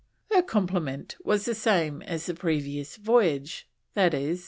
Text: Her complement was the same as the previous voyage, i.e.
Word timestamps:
Her 0.31 0.41
complement 0.41 1.15
was 1.23 1.45
the 1.45 1.53
same 1.53 2.01
as 2.01 2.25
the 2.25 2.33
previous 2.33 2.95
voyage, 2.95 3.67
i.e. 3.95 4.35